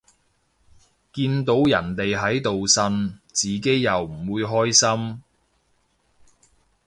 [1.13, 5.21] 見到人哋喺度呻，自己又唔會開心